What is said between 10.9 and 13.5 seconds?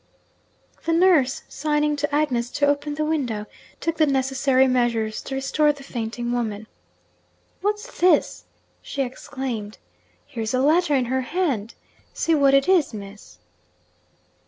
in her hand. See what it is, Miss.'